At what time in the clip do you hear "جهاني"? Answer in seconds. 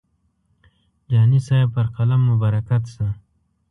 1.09-1.39